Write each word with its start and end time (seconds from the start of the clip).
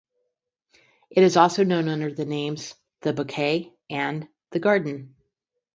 It 1.11 1.21
is 1.21 1.37
also 1.37 1.63
known 1.63 1.87
under 1.87 2.11
the 2.11 2.25
names 2.25 2.73
The 3.01 3.13
Bouquet 3.13 3.71
and 3.87 4.27
The 4.49 4.59
Garden. 4.59 5.13